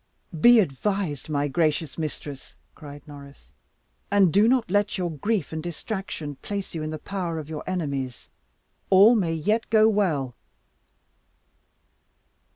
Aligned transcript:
"Be 0.39 0.59
advised, 0.59 1.29
my 1.29 1.47
gracious 1.47 1.95
mistress," 1.95 2.55
cried 2.73 3.07
Norris, 3.07 3.51
"and 4.09 4.33
do 4.33 4.47
not 4.47 4.71
let 4.71 4.97
your 4.97 5.11
grief 5.11 5.53
and 5.53 5.61
distraction 5.61 6.37
place 6.37 6.73
you 6.73 6.81
in 6.81 6.89
the 6.89 6.97
power 6.97 7.37
of 7.37 7.49
your 7.51 7.63
enemies. 7.69 8.27
All 8.89 9.13
may 9.15 9.35
yet 9.35 9.69
go 9.69 9.87
well." 9.87 10.33